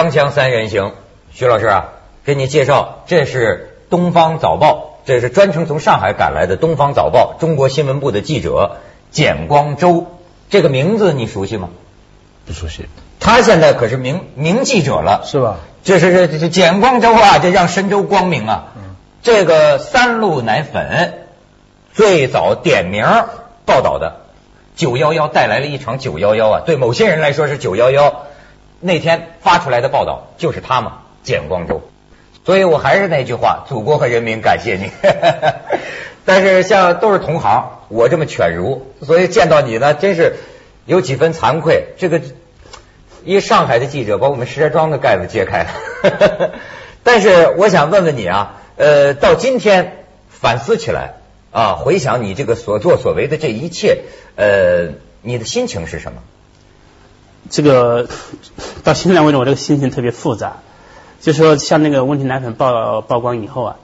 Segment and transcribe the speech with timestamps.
[0.00, 0.94] 锵锵三人行，
[1.30, 1.88] 徐老师啊，
[2.24, 8.78] 给你介绍，这是《东方早报》，这是专程从上海赶来的《东方早报》中国新闻部的记者
[9.10, 10.06] 简光周。
[10.48, 11.68] 这个名字你熟悉吗？
[12.46, 12.86] 不熟悉。
[13.20, 15.56] 他现在可是名名记者了，是吧？
[15.84, 18.68] 这是这这简光周啊，这让神州光明啊。
[19.22, 21.26] 这个三鹿奶粉
[21.92, 23.04] 最早点名
[23.66, 24.22] 报道的
[24.76, 28.22] 九幺幺带来了一场九幺幺啊，对某些人来说是九幺幺。
[28.80, 31.82] 那天发出来的报道就是他嘛，简光洲。
[32.44, 34.90] 所以我还是那句话，祖国和人民感谢你。
[36.24, 40.36] 但是像都是同行，我这么犬儒，所以见到你呢，真是
[40.86, 41.88] 有几分惭愧。
[41.98, 42.22] 这个
[43.24, 46.52] 一上海的记者把我们石家庄的盖子揭开了。
[47.04, 51.14] 但是我想问问你啊，呃，到今天反思起来
[51.50, 53.98] 啊，回想你这个所作所为的这一切，
[54.36, 56.22] 呃，你的心情是什么？
[57.50, 58.08] 这个
[58.84, 60.58] 到现在为止，我这个心情特别复杂。
[61.20, 63.76] 就说像那个问题奶粉曝曝光以后啊，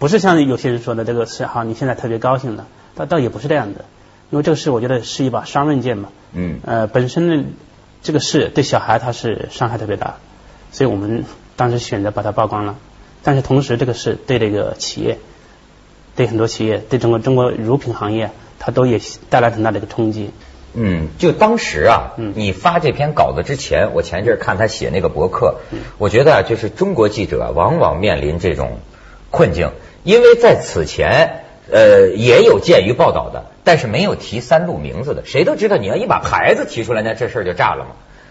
[0.00, 3.84] 不是像有些人说的这个是哈，你现在特别高兴了，倒倒也不是这样的。
[4.30, 6.08] 因为这个事，我觉得是一把双刃剑嘛。
[6.32, 6.58] 嗯。
[6.64, 7.44] 呃，本身呢，
[8.02, 10.16] 这个事对小孩他是伤害特别大，
[10.72, 12.76] 所以我们当时选择把它曝光了。
[13.22, 15.18] 但是同时，这个事对这个企业，
[16.16, 19.00] 对很多企业，对整个中国乳品行业，它都也
[19.30, 20.30] 带来很大的一个冲击。
[20.74, 25.56] 嗯，就当时啊，你发这篇稿子之前，我前一阵看他写那个博客，
[25.98, 28.78] 我觉得啊，就是中国记者往往面临这种
[29.30, 29.70] 困境，
[30.02, 37.90] 因为在此前呃也有鉴于报道的，但是没有提三鹿名字的，谁都知道你要一把牌子提出来，那这事儿就炸了嘛。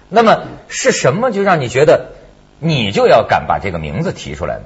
[0.10, 2.14] 那么是什么就让你觉得
[2.60, 4.64] 你就要敢把这个名字提出来呢？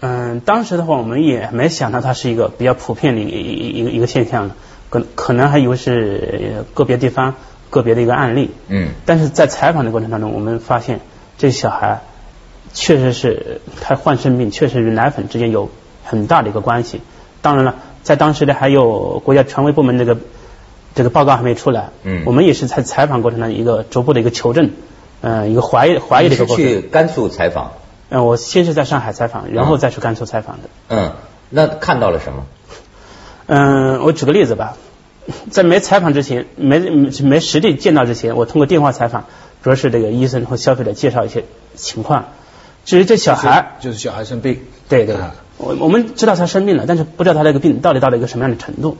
[0.00, 4.50] 嗯，当时的话，我们也没想到它是一个比较普遍的一一个一个现象。
[4.90, 7.34] 可可能还以为是个别地方
[7.70, 11.00] 个别的一个案例，嗯，但是在采访的过程当中，我们发现
[11.38, 12.00] 这小孩
[12.74, 15.70] 确实是他患肾病，确实与奶粉之间有
[16.04, 17.00] 很大的一个关系。
[17.40, 20.18] 当然了，在当时的还有国家权威部门这个
[20.94, 24.72] 这个报告还没出来，嗯，我们也是在采访过程中一个逐步的一个求证，
[25.20, 26.64] 嗯，一个怀疑怀疑的一个过程。
[26.64, 27.72] 去甘肃采访？
[28.08, 30.68] 嗯，我先是在上海采访，然后再去甘肃采访的。
[30.88, 31.12] 嗯，
[31.48, 32.44] 那看到了什么？
[33.46, 34.76] 嗯，我举个例子吧，
[35.50, 39.24] 在没采访之前，没没实地见到之前，我通过电话采访，
[39.62, 42.28] 主要是这个医生和消费者介绍一些情况。
[42.84, 45.16] 至于这小孩，就是小孩生病，对对，
[45.58, 48.96] 我我们知道他生病了，但是不知道他这个病到底到了一个什么样的程度。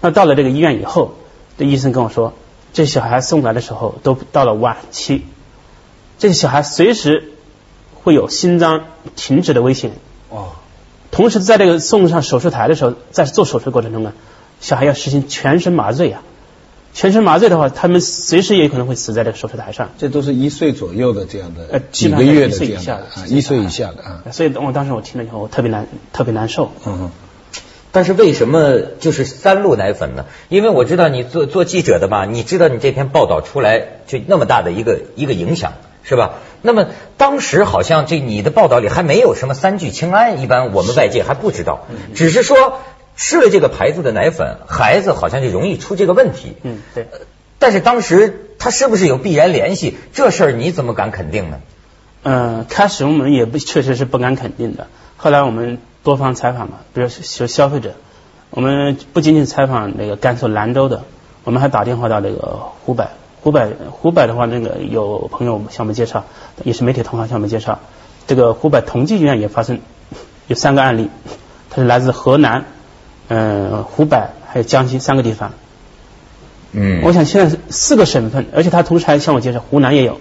[0.00, 1.14] 那到了这个医院以后，
[1.58, 2.32] 这医生跟我说，
[2.72, 5.24] 这小孩送来的时候都到了晚期，
[6.18, 7.32] 这个小孩随时
[7.94, 8.84] 会有心脏
[9.16, 9.92] 停止的危险。
[10.30, 10.52] 哦。
[11.18, 14.12] 同时，在这个送上手术台的时候，在做手术过程中呢，
[14.60, 16.22] 小孩要实行全身麻醉啊。
[16.94, 19.90] 全身麻醉的话，他们随时也可能会死在这个手术台上。
[19.98, 24.22] 这都是一岁左右的这样的，呃，几个月的这样的啊，一岁以下的啊。
[24.30, 26.70] 所以，我当时我听了以后，我特别难，特别难受。
[26.86, 27.10] 嗯。
[27.90, 30.24] 但是为什么就是三鹿奶粉呢？
[30.48, 35.72] 因为我知道你做做记者的吧，你知道你这篇报道出来就那么大的一个一个影响。
[36.02, 36.34] 是吧？
[36.62, 36.86] 那么
[37.16, 42.80] 当时好像这你的报道里还没有什么三聚氰胺，一般我们外界还不知道，只是说
[43.16, 46.54] 吃了这个牌子的奶粉，孩子好像就容易出这个问题。
[46.62, 47.06] 嗯，对。
[47.60, 49.96] 但是当时他是不是有必然联系？
[50.12, 51.60] 这事儿你怎么敢肯定呢？
[52.22, 54.86] 嗯，开始我们也不确实是不敢肯定的。
[55.16, 57.94] 后来我们多方采访嘛，比如说消费者，
[58.50, 61.02] 我们不仅仅采访那个甘肃兰州的，
[61.44, 63.04] 我们还打电话到那个湖北。
[63.40, 66.24] 湖北湖北的话，那个有朋友向我们介绍，
[66.64, 67.78] 也是媒体同行向我们介绍，
[68.26, 69.78] 这个湖北同济医院也发生
[70.48, 71.08] 有三个案例，
[71.70, 72.64] 它是来自河南、
[73.28, 74.16] 嗯湖北
[74.46, 75.52] 还有江西三个地方。
[76.72, 80.18] 嗯，我想现在是四个省份，而且他同时还向我介绍湖南也有，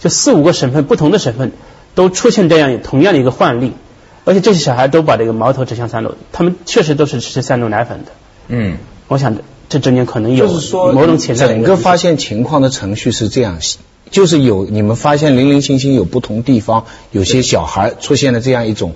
[0.00, 1.52] 就四五个省份不同的省份
[1.94, 3.72] 都出现这样同样的一个患例，
[4.24, 8.10] 而且这些小孩都把这个矛头指向三鹿，他们确实都是吃三鹿奶粉的。
[8.48, 9.36] 嗯，我想。
[9.68, 10.94] 这中间可能有就是说，
[11.36, 13.58] 整个发现情况的程序是这样，
[14.10, 18.94] 就是有你们发现零零星星有不同地方有些小孩出现了这样一种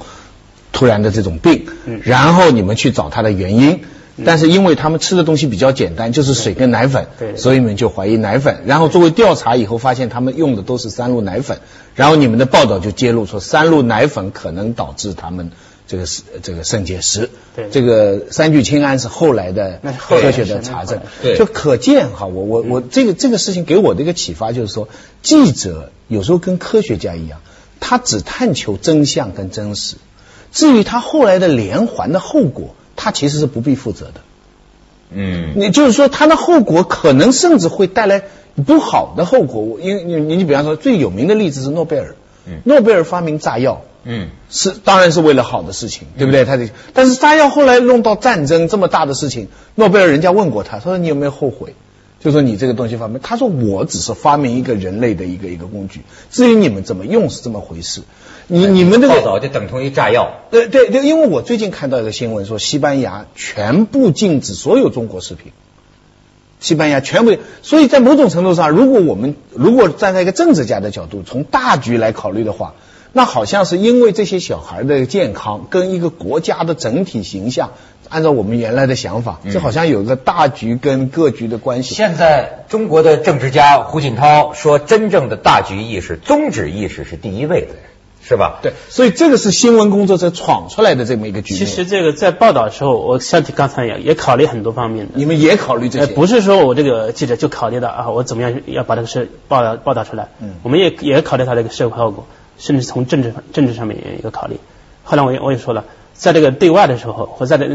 [0.72, 1.66] 突然的这种病，
[2.04, 3.80] 然后你们去找他的原因，
[4.24, 11.58] 但是因为他们吃的东西比较简单，就是水跟奶粉，所以你们就怀疑奶粉，然后作为调查以后发现他们用的都是三鹿奶粉，
[11.94, 15.50] 然后你们的报道就揭露说三鹿奶粉可能导致他们。
[15.92, 24.88] 这个是这个肾结石，对，这个三聚氰胺是后来的科学的查证，对，就可见哈，我我我这个这个事情给我的一个启发就是说，
[25.20, 27.40] 记者有时候跟科学家一样，
[27.78, 29.96] 他只探求真相跟真实，
[30.50, 34.22] 至于他后来的连环的后果，他其实是不必负责的。
[35.10, 38.24] 嗯，你就是说他的后果可能甚至会带来
[38.64, 39.60] 不好的后果。
[39.60, 42.16] 我因为你你你比方说最有名的例子是诺贝尔，
[42.46, 42.62] 嗯。
[42.64, 43.82] 诺贝尔发明炸药。
[44.04, 46.44] 嗯，是，当然是为了好的事情，对不对？
[46.44, 51.75] 他的，但是炸药后来弄到战争这么大的事情，诺贝尔人家问过他，他说你有没有后悔？
[52.20, 58.02] 就说你这个东西发明，他说我只是发明一个人类的一个一个工具，至于你们怎么用是这么回事。
[58.46, 60.32] 你你们这个报道就等同于炸药。
[60.50, 65.52] 对对对，因为我最近看到一个新闻说，西班牙全部禁止所有中国食品。
[66.60, 72.75] 西班牙全部，所以在某种程度上，如果我们如果站在一个政治家的角度，从大局来考虑的话，
[73.12, 77.72] 那好像是因为这些小孩的健康跟一个国家的整体形象，
[78.08, 81.94] 按照我们原来的想法，这好像有个大局跟各局的关系。
[81.94, 87.68] 现在中国的政治家胡锦涛说，真正的大局意识、宗旨意识是第一位的，
[88.26, 88.60] 是吧？
[88.62, 91.66] 对，所以这个是新闻工作者闯出来的这么一个局面。
[91.66, 95.12] 其实这个在报道的时候，我像刚才一样，也考虑很多方面的。
[95.16, 96.14] 你们也考虑这呃，些？
[96.14, 100.28] 不是说我这个记者就考虑到啊，我怎么样要把这个事报道报道出来。
[100.40, 102.26] 嗯我们也也考虑到这个社会后果，
[102.62, 104.56] 甚至从政治政治上面也有一个考虑。
[105.02, 107.66] 后来我也我也说了，在这个对外的时候，或在这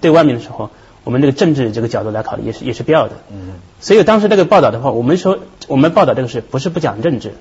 [0.00, 0.70] 对外面的时候，
[1.04, 3.12] 我们这个政治这个角度来考虑也是也是必要的。
[3.30, 3.54] 嗯。
[3.80, 7.34] 所以当时这个报道的话，我们说我们报道这个事不是不讲政治，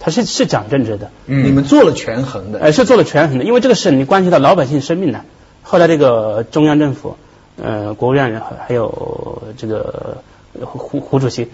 [0.00, 1.10] 它是是讲政治的。
[1.26, 2.58] 嗯你们做了权衡的。
[2.60, 5.20] 呃，是做了权衡的，因为这个事你关系到老百姓生命呢。
[5.62, 7.16] 后来这个中央政府，
[7.62, 10.18] 呃，国务院还还有这个
[10.58, 11.48] 呃胡胡主席，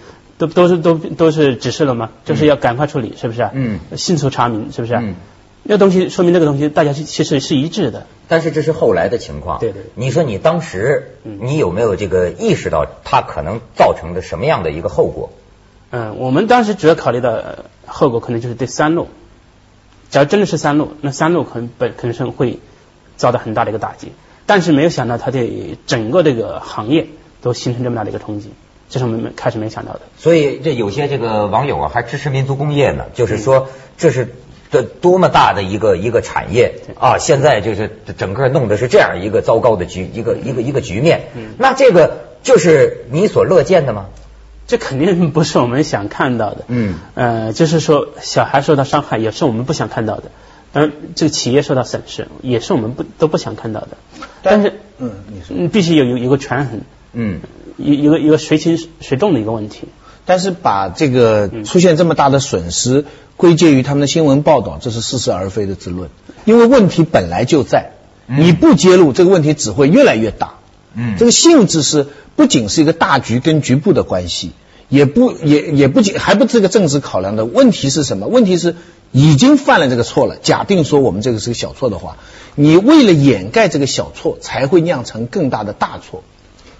[0.47, 3.49] 都都是都都是指示了吗，就是要赶快处理，是不是？
[3.53, 3.79] 嗯。
[3.95, 4.95] 迅速查明，是不是？
[4.95, 5.15] 嗯。
[5.63, 8.05] 那东西说明这个东西大家其其实是一致的。
[8.27, 9.59] 但是这是后来的情况。
[9.59, 9.83] 对对。
[9.95, 15.31] 你说你当时嗯你有没有这个意识到它可能造成的什么样的一个后果？
[15.91, 19.07] 嗯，我们当时主要考虑的呃后果可能就是对三路，
[20.09, 22.59] 假如真的是三路，那三路可能本可能是会
[23.15, 24.11] 遭到很大的一个打击，
[24.47, 27.07] 但是没有想到它对整个这个行业
[27.41, 28.49] 都形成这么大的一个冲击，
[28.93, 30.01] 这是我们开始没想到的。
[30.19, 34.35] 所以这有些这个网友啊还支持民族工业呢，就是嗯说这是
[34.69, 37.17] 这多么大的一个一个产业啊！
[37.17, 41.29] 现在就是整个弄的是这样一个糟糕的局，一个一个一个局面。
[41.35, 44.05] 嗯那这个就是你所乐见的吗？
[44.67, 46.65] 这肯定不是我们想看到的。
[46.67, 50.29] 嗯，呃，就是说小孩受到伤害也是我们不想看到的，
[50.71, 53.97] 当然这个企业受到损失也是我们不都不想看到的。
[54.43, 55.57] 但是，嗯，你说。
[55.57, 56.81] 嗯，必须有有有个权衡，
[57.11, 57.41] 嗯，
[57.77, 59.87] 一一个一个谁轻谁重的一个问题。
[60.25, 63.03] 但是把这个出现这么大的损失
[63.35, 66.09] 归结于他们的新闻报道，这是似是而非的之论。
[66.45, 67.91] 因为问题本来就在，
[68.25, 70.55] 你不揭露这个问题只会越来越大。
[70.95, 74.51] 嗯这个性质是不仅是一个大局跟局部的关系，
[74.87, 78.27] 也不也也不仅还不是个政治考量的问题是什么？
[78.27, 78.75] 问题是
[79.11, 80.37] 已经犯了这个错了。
[80.37, 82.17] 假定说我们这个是个小错的话，
[82.55, 86.23] 你为了掩盖这个小错，才会酿成更大的大错。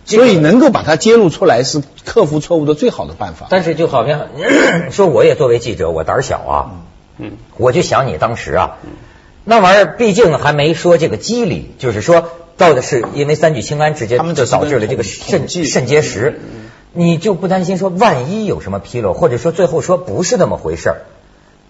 [0.05, 3.47] 所以能够把它揭露出来是克服错误的最好的办法。
[3.49, 4.27] 但是就好像
[4.91, 6.71] 说，我也作为记者，我胆儿小啊，
[7.17, 8.77] 嗯，我就想你当时啊，
[9.43, 16.39] 那玩意儿毕竟还没说这个机理，就是说到底是因为三聚氰胺直接他们就导致了这个肾肾结石，
[16.91, 20.97] 你就不担心说万一有什么纰漏，或者说最后说不是那么回事儿，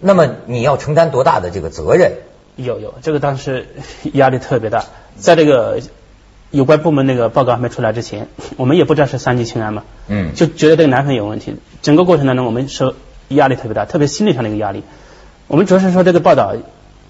[0.00, 2.12] 那么你要承担多大的这个责任？
[2.56, 3.66] 有有，这个当时
[4.12, 4.84] 压力特别大，
[5.16, 5.80] 在这个
[6.54, 11.56] 有关部门那个报告还没出来之前， 我们也不知道是三聚氰胺嘛，嗯就觉得这个奶粉有问题。
[11.82, 12.94] 整个过程当中，我们受
[13.28, 14.82] 压力特别大，特别心理上的一个压力。
[15.48, 16.54] 我们主要是说这个报道，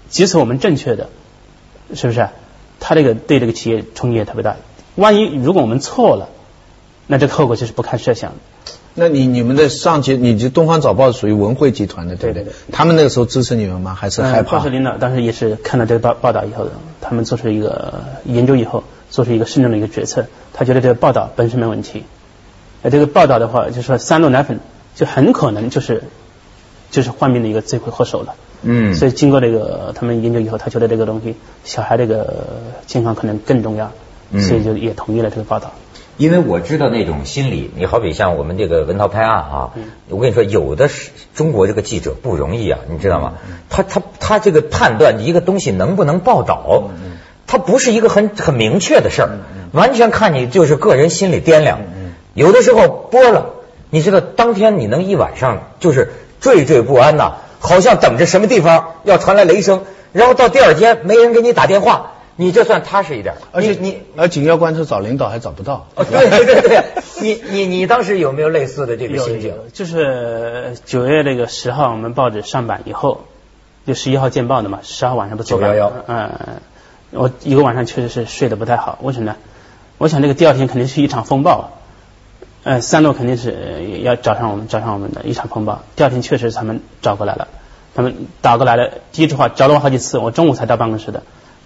[0.09, 1.09] 即使我们正确的，
[1.93, 2.27] 是不是？
[2.79, 4.57] 他这个对这个企业冲击也特别大。
[4.95, 6.29] 万一如果我们错了，
[7.07, 8.37] 那这个后果就是不堪设想的。
[8.97, 12.43] 那你你们的上级，你就东方早报属于文汇集团的，对不对？
[12.43, 13.93] 对对对他们那个时候支持你们吗？
[13.93, 14.57] 还是害怕？
[14.57, 16.67] 报社领导当时也是看到这个报报道以后，
[17.01, 18.83] 他们做出一个研究以后，
[19.15, 20.25] 做出一个慎重的一个决策。
[20.53, 22.03] 他觉得这个报道本身没问题，
[22.81, 24.59] 呃，这个报道的话，就是说三鹿奶粉
[24.93, 26.03] 就很可能就是
[26.91, 28.35] 就是患病的一个罪魁祸首了。
[28.67, 32.43] 嗯所以经过这个他们研究以后，他觉得这个东西小孩这个
[32.87, 33.91] 健康可能更重要，
[34.31, 35.71] 嗯所以就也同意了这个报道。
[36.17, 43.33] 因为我知道那种心理，你好比像我们这个文涛拍案啊，嗯我跟你说，有的是中国这个记者不容易啊，你知道吗？
[43.45, 46.89] 嗯他他他这个判断一个东西能不能报道，
[47.45, 49.29] 嗯他不是一个很很明确的事儿，
[49.71, 51.79] 完全看你就是个人心理掂量。
[51.81, 53.51] 嗯有的时候播了，
[53.91, 56.11] 你知道当天你能一晚上就是
[56.41, 63.35] 惴惴不安呐、好像等着什么地方要传来雷声，然后到第二天没人给你打电话，你这算踏实一点。
[63.53, 65.87] 而且你你而紧要关头找领导还找不到。
[65.95, 66.83] 哦，对对对对，
[67.21, 69.53] 你你你当时有没有类似的这个心情？
[69.71, 73.21] 就是九月这个十号我们报纸上版以后，
[73.87, 76.31] 就十一号见报的嘛，十号晚上不九幺幺嗯，
[77.15, 79.35] 我一个晚上确实是睡得不太好，为什么呢？
[79.97, 81.71] 我想这个第二天肯定是一场风暴，
[82.63, 85.81] 呃，三鹿肯定是要找上我们，找上我们的一场风暴。
[85.95, 87.47] 第二天确实他们找过来了，
[87.95, 91.23] 他们打过来了，第一句话找了我好几次，我中午才到办公室的。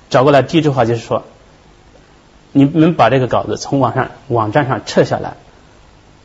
[0.10, 1.24] 找过来第一句话就是说，
[2.52, 5.34] 你们把这个稿子从网上网站上撤下来。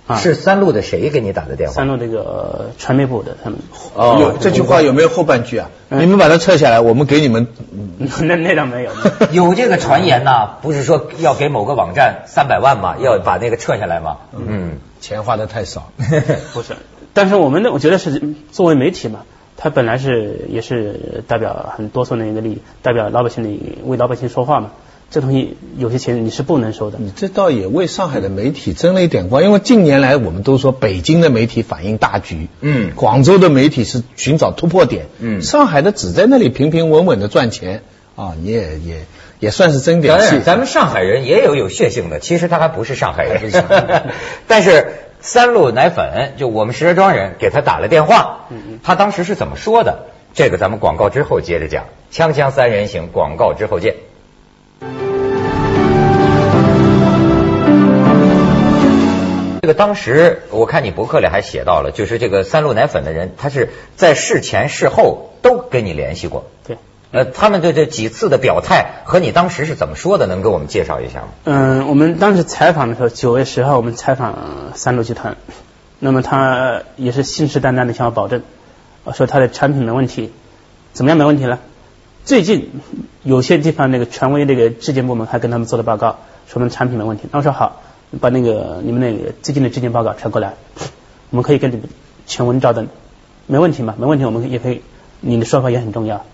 [0.07, 1.75] 啊，是三鹿的谁给你打的电话？
[1.75, 3.59] 三鹿这个传媒部的他们。
[3.95, 5.71] 哦，有这句话有没有后半句啊？
[5.89, 7.47] 你们把它撤下来，我们给你们。
[8.23, 8.91] 那那倒没有。
[9.33, 12.97] 有这个传言呐，不是说要给某个网站三百万嘛？
[12.99, 14.19] 要把那个撤下来吗？
[14.37, 15.91] 嗯，钱花的太少。
[16.53, 16.75] 不是，
[17.15, 19.21] 但是我们呢，我觉得是作为媒体嘛，
[19.57, 24.71] 他本来是也是代表很多数人一个利益，代表老百姓的为老百姓说话嘛。
[25.15, 26.99] 这东西有些钱你是不能收的。
[26.99, 37.83] 你这倒也为上海的媒体争了一点光，因为近年来我们都说北京的媒体反映大局，嗯，广州的媒体是寻找突破点，嗯，上海的只在那里平平稳稳的赚钱。
[38.17, 39.05] 啊，你也也
[39.39, 40.41] 也算是争点气。
[40.41, 43.53] 咱们上海人也有有血性的，其实他还不是上海人，
[44.49, 48.49] 但是三鹿奶粉就我们石家庄人给他打了电话，
[48.83, 50.07] 他当时是怎么说的？
[50.35, 53.95] 这个咱们广告之后接着讲，锵锵三人行，广告之后见。
[59.63, 66.45] 这个当时我看你博客里还写到了，就是这个三鹿奶粉的人，他是在事前事后都跟你联系过。
[66.67, 66.77] 对，
[67.13, 70.27] 呃，他们对这几次的表态和你当时是怎么说的？
[70.27, 71.29] 能给我们介绍一下吗？
[71.45, 75.39] 嗯，我们当时采访的时候，九月十号我们采访三鹿集团，
[75.99, 78.43] 那么他也是信誓旦旦的向我保证，
[79.15, 80.31] 说他的产品没问题，
[80.93, 81.61] 怎么样没问题了？
[82.25, 82.71] 最近
[83.23, 87.29] 有些地方那个权威那个质检部门还跟他们做了报告，说我们产品没问题。
[87.31, 87.83] 那我说好。
[88.21, 90.55] 把那个你们那个最近的质检报告传过来，
[91.31, 91.89] 我们可以跟你们
[92.29, 92.87] 全文照的，
[93.49, 93.97] 没问题嘛？
[93.99, 94.83] 没问题，我们也可以。
[95.19, 96.25] 你的说法也很重要。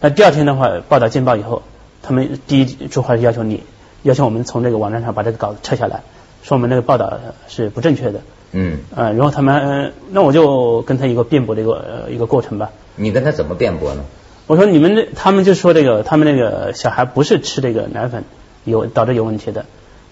[0.00, 1.62] 那第二天的话，报道见报以后，
[2.02, 3.62] 他们第一句话是要求你，
[4.02, 6.02] 要求我们从这个网站上把这个稿子撤下来，
[6.42, 7.10] 说我们那个报道
[7.48, 8.20] 是不正确的。
[8.50, 8.80] 嗯。
[8.94, 12.70] 呃，然后他们，那我就跟他一个辩驳的一个一个过程吧。
[12.96, 14.04] 你跟他怎么辩驳呢？
[14.46, 18.24] 我说你们那，他们就说这个，他们那个小孩不是吃这个奶粉
[18.64, 19.64] 有导致有问题的。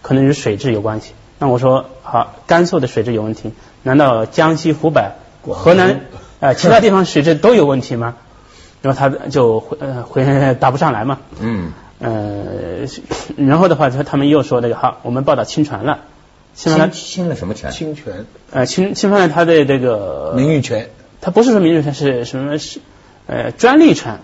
[0.03, 1.13] 可能与水质有关系。
[1.39, 5.11] 那我说好，甘肃的水质有问题，难道江西、湖北、
[5.43, 6.07] 河南
[6.41, 8.17] 啊 其他地方水质都有问题吗？
[8.81, 10.25] 然后他就回呃回
[10.59, 11.19] 答不上来嘛。
[11.39, 11.73] 嗯。
[11.99, 12.87] 呃，
[13.37, 15.99] 然后的话，他他们又说那个好，我们报道侵权了。
[16.55, 17.71] 侵了侵了什么权？
[17.71, 18.25] 侵权。
[18.53, 20.89] 呃，侵侵犯了他的这个名誉权。
[21.21, 22.81] 他不是说名誉权，是什么是
[23.31, 24.19] 呃专利权？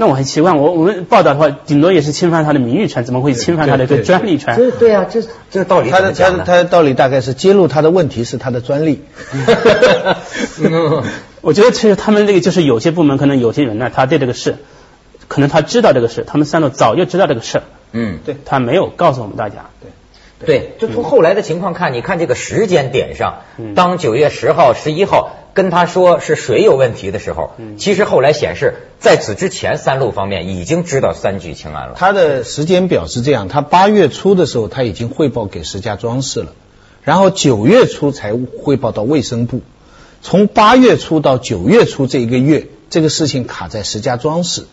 [0.00, 4.54] 那我很奇怪，我我们报道的话，顶多也是侵犯他的名誉权，怎么会侵犯他的这专利权？
[4.54, 9.02] 对对啊，这这个道理他的他的他的道理大概是揭露他的问题是他的专利。
[11.40, 14.58] 我觉得其实他们这个就是有些部门可能有些人呢，他对这个事，
[15.26, 17.62] 可能他知道这个事，他们三路早就知道这个事。
[17.90, 19.66] 嗯，对，他没有告诉我们大家。
[19.80, 19.90] 对。
[20.44, 23.42] 对，就从后来的情况看，你看这个时间点上，
[23.74, 31.94] 当九月十号、十一号跟他说是水有问题的时候，其实后来显示，在此之前，三鹿方面已经知道三聚氰胺了。
[31.96, 36.52] 他的时间表是这样：他八月初的时候，他已经汇报给石家庄市了，
[37.02, 39.62] 然后九月初才汇报到卫生部。
[40.22, 44.66] 从八月初到九月初这一个月，这个事情卡在石家庄市。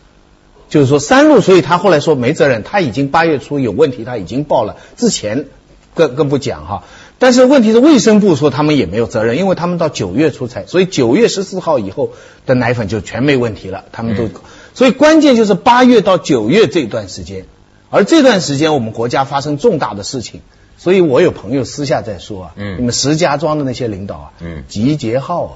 [0.69, 5.45] 就是说三鹿，所以他后来说没责任，他已经八月初有问题，他已经报了，之前
[5.93, 6.83] 更更不讲哈。
[7.17, 12.11] 但是问题是卫生部说他们也没有责任，因为他们到九月初才，所以九月十四号以后
[12.45, 14.27] 的奶粉就全没问题了，他们都。
[14.73, 17.45] 所以关键就是八月到九月这段时间，
[17.89, 20.41] 而这段时间我们国家发生重大的事情，
[20.77, 24.33] 所以我有朋友私下在说啊，你们石家庄的那些领导啊，
[24.67, 25.55] 集结号啊。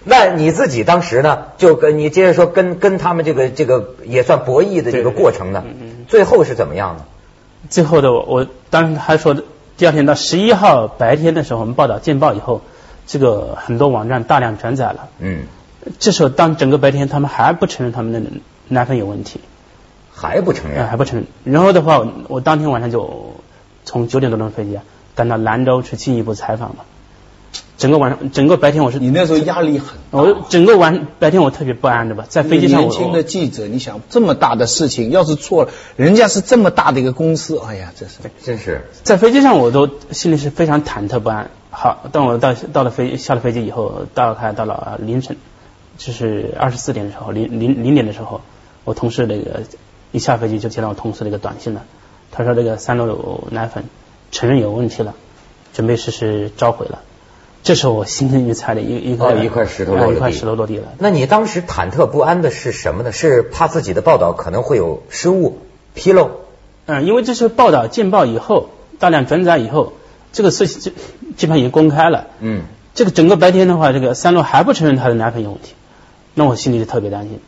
[0.10, 1.46] 那你自己当时呢？
[1.60, 5.64] 就跟你接着说，跟跟他们这个这个也算博弈的这个过程呢，
[6.08, 7.06] 最后是怎么样呢？
[7.70, 9.36] 最后的我，我当时还说，
[9.78, 12.62] 第二天到十一号白天的时候，我们报道见报以后，
[13.06, 15.10] 这个很多网站大量转载了。
[15.20, 15.44] 嗯。
[16.00, 18.22] 这时候，当整个白天他们还不承认他们的
[18.68, 19.40] 奶粉有问题，
[20.12, 21.54] 还不承认，还不承认。
[21.54, 23.36] 然后的话，我当天晚上就
[23.86, 24.80] 从九点多钟飞机
[25.16, 26.84] 赶到兰州去进一步采访嘛。
[27.78, 32.82] 整个晚上，整个白天我是你那时候压力很，我整个晚白天我特别不安的吧，在飞机上。
[32.82, 38.90] 年轻的记者，你想这么大的事情，要是错了，人家是这么大的一个公司，哎呀，这是真是。
[39.04, 41.52] 在飞机上我都心里是非常忐忑不安。
[41.72, 45.38] 好，当我到到了飞下了飞机以后，大概到了凌晨，
[45.98, 48.42] 就是二十四点的时候，零零零点的时候，
[48.84, 49.62] 我同事那个
[50.12, 51.86] 一下飞机就接到我同事那个短信了，
[52.32, 53.86] 他说这个三鹿奶粉
[54.32, 55.16] 承认有问题了，
[55.74, 57.00] 准备实施召回了。
[57.62, 60.94] 这时候我心里踩了一一个一块石头落一块石头落地了。
[60.98, 63.12] 那你当时忐忑不安的是什么呢？
[63.12, 65.60] 是怕自己的报道可能会有失误、
[65.96, 66.32] 纰漏，
[66.86, 69.94] 嗯，因为这是报道见报以后，大量转载以后，
[70.32, 70.94] 这个事情基
[71.36, 72.28] 基本上已经公开了。
[72.40, 72.64] 嗯，
[72.96, 75.74] 这个整个白天的话，这个三鹿还不承认他的奶粉有问题，
[76.34, 77.40] 那我心里就特别担心。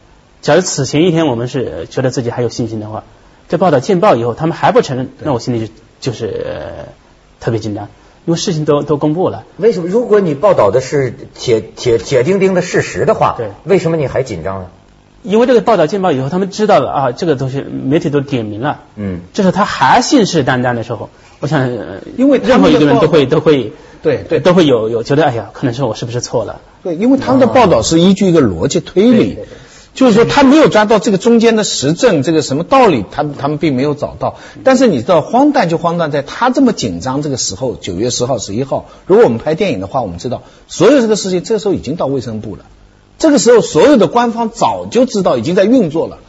[0.42, 3.06] 假如此前一天我们是觉得自己还有信心的话，
[3.48, 6.92] 这报道见报以后，他们还不承认，那我心里就就是、呃
[7.40, 7.90] 特别紧张，
[8.26, 9.46] 因为事情都都公布了。
[9.58, 9.90] 为什么？
[9.90, 14.68] 如果你报道的是铁铁铁钉钉的事实的话，对为什么你还紧张呢？
[15.24, 21.10] 因为这个报道见报以后，他们知道了啊，这个东西媒体都点名了，嗯，这是他还信誓旦旦的时候，
[21.40, 26.60] 我想，呃因为任何一个人都会都会对对都会有有觉得，哎呀，可能是我是不是错了？
[26.84, 29.48] 对，因为他们的报道是依据一个逻辑推理，对对对
[29.94, 34.38] 就是说他没有抓到这个中间的实证，这个什么道理，他他们并没有找到。
[34.64, 42.66] 但是你知道，荒诞就荒诞在他这么紧张这个时候，九月十号、十一号，如果我们拍电影的话，我们知道所有这个事情，这时候已经到卫生部了。
[43.20, 46.20] 这个时候，所有的官方早就知道，已经在运作了。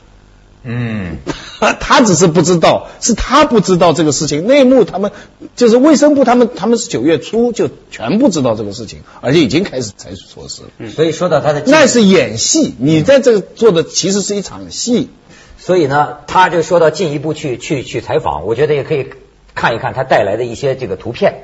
[0.65, 1.19] 嗯，
[1.81, 4.47] 他只是不知道，是他不知道这个事情。
[4.47, 5.11] 内幕他们
[5.57, 10.91] 就是卫生部，他们他们是九月初就全部知道这个事情，而且已经开始采取措施了。
[10.91, 15.11] 所以说到他的那是演戏，你在这做的其实是一场戏。
[15.59, 19.07] 所以呢，他就说到进一步去去去采访，我觉得也可以
[19.55, 21.35] 看一看他带来的一些这个图片。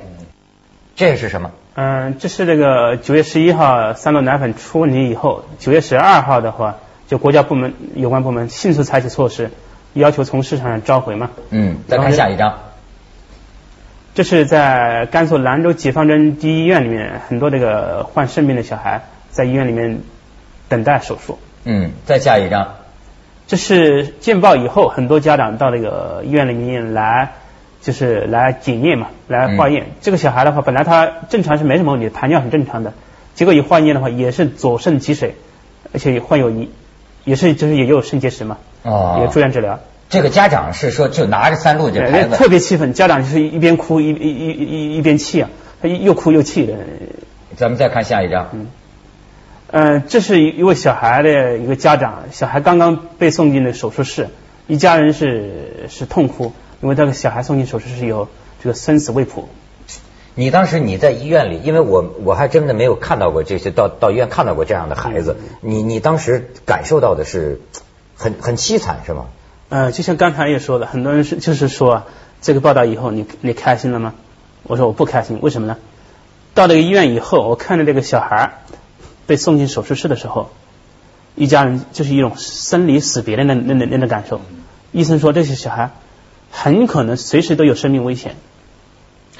[0.97, 1.51] 这是什么？
[1.75, 9.49] 嗯，这是这个九月十一号三鹿奶粉出问题以后，九月十二号的话，就国家部门有关部门迅速采取措施，
[9.93, 11.31] 要求从市场上召回嘛。
[11.49, 12.59] 嗯，再看下一张。
[14.13, 20.01] 这是在甘肃兰州解放军第一医院里面，很多这个患肾病的小孩在医院里面
[20.67, 21.39] 等待手术。
[21.63, 22.75] 嗯，再下一张。
[23.47, 27.31] 这是见报以后，很多家长到这个医院里面来，
[27.81, 29.87] 就是来检验嘛，来化验。
[30.01, 32.93] 这个小孩的话，本来他正常是没什么问题，排尿很正常的，
[33.33, 35.33] 结果一化验的话，也是左肾积水，
[35.91, 36.69] 而且也患有一，
[37.29, 39.79] 也是就是也有肾结石嘛，哦也住院治疗。
[40.09, 46.73] 这个家长是说就拿着三鹿这牌对，子，特别气愤，家长就是一边哭一一一一一边气啊，他又哭又气的。
[47.55, 48.49] 咱们再看下一张。
[49.71, 54.29] 嗯，这是一位小孩的一个家长，小孩刚刚被送进了手术室，
[54.65, 58.27] 一家人是是痛哭，因为这个小孩送进手术室以后
[58.63, 59.47] 这个生死未卜。
[60.39, 67.59] 你当时你在医院里，因为我我还真的没有看到过这些，到到医院看到过这样的孩子，你你当时感受到的是
[68.15, 69.25] 很很凄惨是吗？
[69.67, 72.03] 呃，就像刚才也说了，很多人是就是说
[72.41, 74.13] 这个报道以后你你开心了吗？
[74.63, 75.75] 我说我不开心，为什么呢？
[76.53, 78.63] 到这个医院以后，我看着这个小孩
[79.27, 80.51] 被送进手术室的时候，
[81.35, 84.39] 一家人就是一种生离死别的那那那那种感受。
[84.93, 85.91] 医生说这些小孩
[86.49, 88.37] 很可能随时都有生命危险，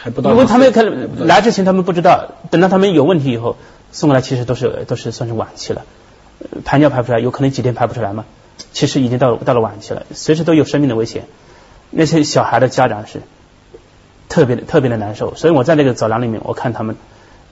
[0.01, 3.57] 还不到，因为他们可能来之前他们不知道，等到他们有问题以后
[3.91, 5.85] 送过来，其实都是都是算是晚期了，
[6.39, 8.25] 呃排尿排不出来，有可能几天排不出来嘛，
[8.71, 11.25] 其实已经到到了晚期了，随时都有生命的危险。
[11.91, 13.21] 那些小孩的家长是
[14.29, 16.95] 特别的特别的难受，所以我在那个走廊里面，我看他们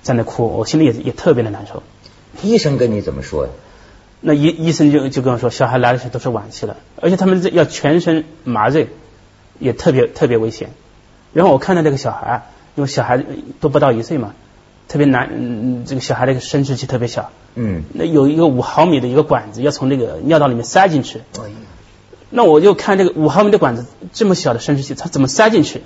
[0.02, 1.84] 在那哭，我心里也也特别的难受。
[2.44, 3.52] 医生跟你怎么说呀？
[4.22, 8.88] 那医医生就就跟我说，小孩来的时候都是晚期了，而且他们这要全身麻醉，
[9.60, 10.70] 也特别特别危险。
[11.38, 13.24] 然后我看到这个小孩，因为小孩
[13.60, 14.34] 都不到一岁嘛，
[14.88, 21.44] 特别难，嗯，这个小孩的生殖器特别小，嗯，那有一个五毫米的一个管子要从这个尿道里面塞进去，哎
[22.32, 25.84] 那我就看这个五毫米的管子这么小的生殖器，它怎么塞进去？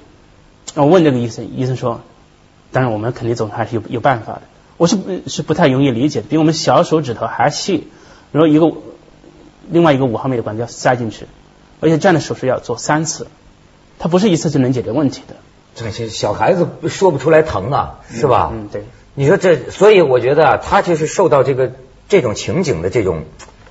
[0.75, 1.99] 我问这个医生，医生说，
[2.71, 4.43] 当然我们肯定总还是有有办法的。
[4.77, 7.89] 我是不是不太容易理解，比我们小手指头还细，
[8.31, 8.71] 然后一个
[9.69, 11.25] 另外一个五毫米的管子要塞进去，
[11.81, 13.27] 而且这样的手术要做三次，
[14.01, 15.35] 它不是一次就能解决问题的，
[15.75, 18.49] 这些小孩子说不出来疼啊，是吧？
[18.51, 18.83] 嗯，对。
[19.13, 21.71] 你说这，所以我觉得啊，他就是受到这个
[22.09, 23.25] 这种情景的这种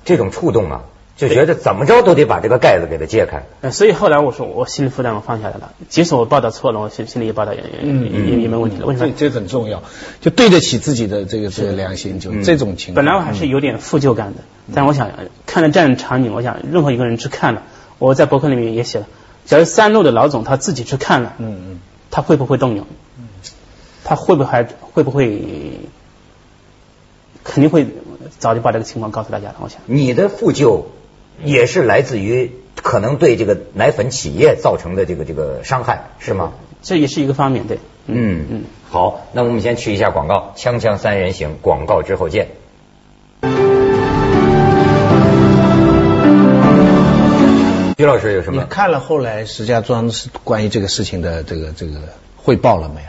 [0.05, 0.83] 这种触动啊，
[1.17, 3.43] 就觉得怎么着都得把这个盖子给它揭开。
[3.61, 8.87] 呃，所以后来我说我心理负担我放下来了，即使我报道错了，我心心里也报道也也也也没问题了。
[8.87, 9.13] 为什么？
[9.17, 9.83] 这这很重要，
[10.21, 13.05] 就对得起自己的这个这个良心，就这种情况。
[13.05, 17.65] 本来我还是有点负疚感的，但我想呃看了这样的场景，我想任何一个人去看了，
[17.99, 19.07] 我在博客里面也写了，
[19.51, 21.81] 假如三鹿的老总他自己去看了，嗯嗯，
[22.13, 22.85] 他会不会动摇？
[24.05, 25.81] 他会不会还会不会？
[27.43, 27.85] 肯定会
[28.39, 29.57] 早就把这个情况告诉大家了。
[29.59, 30.85] 我想，你的负疚
[31.43, 36.53] 也是来自于可能对这个奶粉企业造成的这个这个伤害，是吗？
[36.81, 37.81] 这也是一个方面，对。
[38.07, 38.65] 嗯嗯。
[38.89, 42.51] 好，那我们先去一下广告，锵锵三人行，广告之后见。
[48.01, 48.63] 于老师有什么？
[48.63, 51.99] 你看了后来石家庄是关于这个事情的这个这个
[52.35, 53.09] 汇报了没有？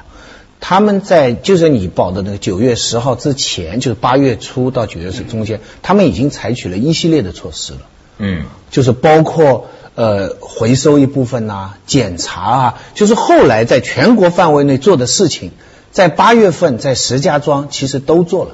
[0.59, 7.79] 他们在就是你报的那个九月十号之前，就是八月初到九月十中间，他们已经采取了一系列的措施了。
[8.17, 15.51] 嗯就是包括呃回收一部分呐、检查啊，就是后来在全国范围内做的事情，
[15.91, 18.51] 在八月份在石家庄其实都做了。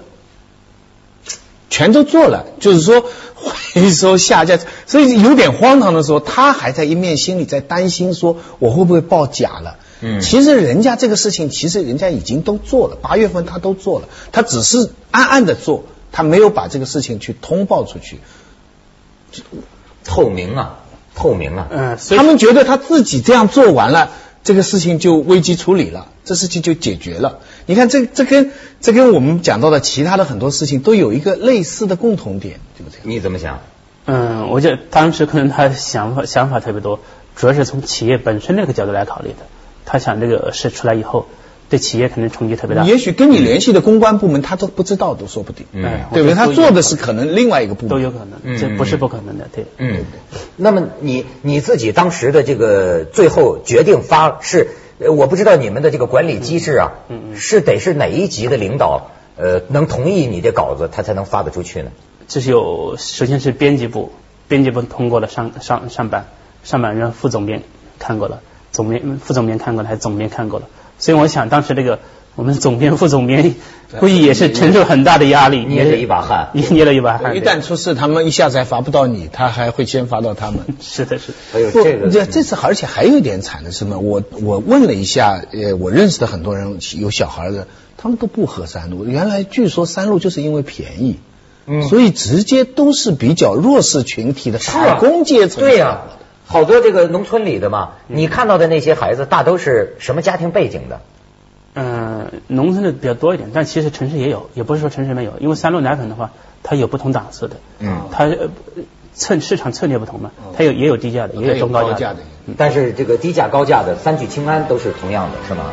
[1.70, 3.06] 全都做了，就是说
[3.82, 9.78] 回收下架，所以有点荒唐的时候，他还在一面心里在担心说我会不会报假了。
[10.00, 18.20] 嗯其实人家这个事情，其实人家已经都做了，八月份他都做了，他只是暗暗的做，他没有把这个事情去通报出去。
[20.04, 20.80] 透明啊，
[21.16, 21.68] 透明啊。
[21.70, 24.12] 嗯，所以他们觉得他自己这样做完了，
[24.48, 27.40] 这个事情就危机处理了，这事情就解决了。
[27.66, 33.02] 你看这这跟这跟我们讲到的其他的很多事情都有一个类似的共同点，对不对？
[33.04, 33.60] 你怎么想？
[34.06, 37.02] 嗯，我觉得当时可能他想法想法特别多，
[37.36, 39.40] 主要是从企业本身那个角度来考虑的。
[39.84, 41.28] 他想这个事出来以后，
[41.70, 42.84] 对企业可能冲击特别大。
[42.84, 46.36] 也许跟你联系的公关部门他都不知道，都说不定，嗯哎对不对？
[46.36, 49.66] 他做的是可能另外一个部门，都有可嗯能，这不是不可能的，对。
[49.78, 50.06] 嗯，
[50.56, 61.92] 那么你你自己当时的这个最后决定发是，呃我不知道你们的这个管理机制啊，嗯嗯是得是哪一级的领导呃能同意你这稿子，他才能发得出去呢？
[62.28, 64.12] 这是有，首先是编辑部，
[64.48, 66.28] 编辑部通过了上上上版，
[66.64, 67.64] 上版让副总编
[68.00, 70.68] 看过了，总编副总编看过了，还是总编看过了。
[71.08, 72.00] 所以我想当时这个
[72.36, 73.56] 我们总编、副总编
[73.98, 77.34] 估计也是承受很大的压力，捏了一把汗也 捏了一把汗。
[77.38, 80.60] 一旦出事，他们一下子还罚不到你，他还会先罚到他们。
[80.82, 81.38] 是的，是的。
[81.54, 84.00] 还有这个，这这次而且还有一点惨的是什么？
[84.00, 89.06] 我我问了一下，呃，我认识的很多人有小孩的，他们都不喝三鹿。
[89.06, 91.20] 原来据说三鹿就是因为便宜，
[91.68, 95.64] 嗯所以直接都是比较弱势群体的打工阶层。
[95.64, 96.02] 对呀、
[96.48, 101.02] 好多这个农村里的嘛，你看到的那些孩子，大都是什么家庭背景的？
[101.76, 106.32] 嗯，农村的比较多一点，但其实城市也有，也不是说城市没有，因为三鹿奶粉的话，
[106.64, 108.50] 它有不同档次的，嗯它呃
[109.14, 112.20] 策市场策略不同嘛，它有也有低价的，也有中高价的。
[112.58, 115.66] 但是这个低价高价的三聚氰胺都是同样的，是吗？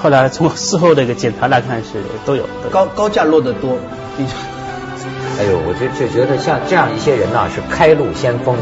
[0.00, 2.42] 后来从事后的一个检查来看是都有。
[2.44, 3.78] 都有高高价落得多，
[4.16, 4.32] 低 价
[5.38, 8.56] 哎呦，我就就觉得像这样一些人呐、是开路先锋，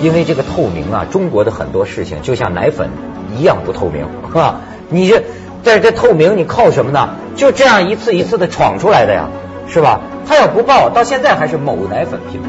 [0.00, 2.88] 因为这个透明啊，中国的很多事情就像奶粉
[3.36, 4.60] 一样不透明，是吧？
[4.90, 5.24] 你这
[5.64, 7.16] 在这透明你靠什么呢？
[7.34, 9.28] 就这样一次一次的闯出来的呀，
[9.66, 10.02] 是吧？
[10.26, 12.48] 他要不报，到现在还是某奶粉品牌。